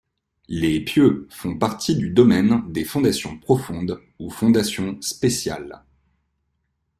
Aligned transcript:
Les 0.47 0.83
pieux 0.83 1.27
font 1.29 1.59
partie 1.59 1.95
du 1.95 2.09
domaine 2.09 2.63
des 2.71 2.85
fondations 2.85 3.37
profondes 3.37 4.01
ou 4.17 4.31
fondations 4.31 4.99
spéciales. 4.99 5.83